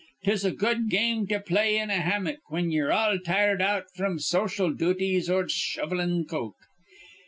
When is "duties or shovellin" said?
4.73-6.25